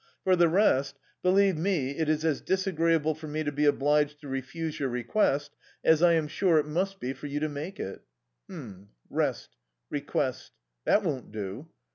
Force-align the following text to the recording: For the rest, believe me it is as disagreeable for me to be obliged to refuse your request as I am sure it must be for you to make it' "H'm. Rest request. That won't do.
For 0.23 0.35
the 0.35 0.47
rest, 0.49 0.97
believe 1.21 1.59
me 1.59 1.91
it 1.91 2.09
is 2.09 2.25
as 2.25 2.41
disagreeable 2.41 3.13
for 3.13 3.27
me 3.27 3.43
to 3.43 3.51
be 3.51 3.65
obliged 3.65 4.19
to 4.21 4.27
refuse 4.27 4.79
your 4.79 4.89
request 4.89 5.51
as 5.83 6.01
I 6.01 6.13
am 6.13 6.27
sure 6.27 6.57
it 6.57 6.65
must 6.65 6.99
be 6.99 7.13
for 7.13 7.27
you 7.27 7.39
to 7.39 7.47
make 7.47 7.79
it' 7.79 8.01
"H'm. 8.49 8.89
Rest 9.11 9.51
request. 9.91 10.53
That 10.85 11.03
won't 11.03 11.31
do. 11.31 11.69